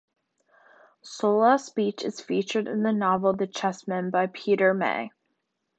Sollas 1.03 1.69
beach 1.75 2.01
is 2.03 2.21
featured 2.21 2.67
in 2.67 2.81
the 2.81 2.91
novel 2.91 3.33
The 3.33 3.45
Chessmen 3.45 4.09
by 4.09 4.25
Peter 4.33 4.73
May. 4.73 5.11